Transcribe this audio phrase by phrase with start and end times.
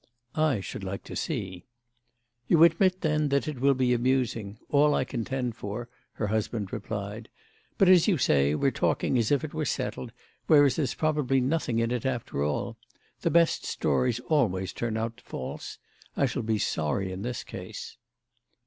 [0.33, 1.67] "I should like to see."
[2.47, 7.29] "You admit, then, that it will be amusing: all I contend for," her husband replied.
[7.77, 10.11] "But, as you say, we're talking as if it were settled,
[10.47, 12.77] whereas there's probably nothing in it after all.
[13.19, 15.77] The best stories always turn out false.
[16.17, 17.97] I shall be sorry in this case."